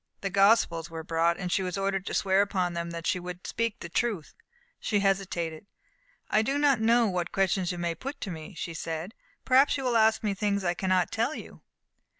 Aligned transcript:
The 0.21 0.31
Gospels 0.31 0.89
were 0.89 1.03
brought, 1.03 1.37
and 1.37 1.51
she 1.51 1.61
was 1.61 1.77
ordered 1.77 2.07
to 2.07 2.15
swear 2.15 2.41
upon 2.41 2.73
them 2.73 2.89
that 2.89 3.05
she 3.05 3.19
would 3.19 3.45
speak 3.45 3.77
the 3.81 3.87
truth. 3.87 4.33
She 4.79 5.01
hesitated. 5.01 5.67
"I 6.27 6.41
do 6.41 6.57
not 6.57 6.81
know 6.81 7.05
what 7.05 7.31
questions 7.31 7.71
you 7.71 7.77
may 7.77 7.93
put 7.93 8.19
to 8.21 8.31
me," 8.31 8.55
she 8.55 8.73
said. 8.73 9.13
"Perhaps 9.45 9.77
you 9.77 9.83
will 9.83 9.97
ask 9.97 10.23
me 10.23 10.33
things 10.33 10.63
I 10.63 10.73
cannot 10.73 11.11
tell 11.11 11.35
you." 11.35 11.61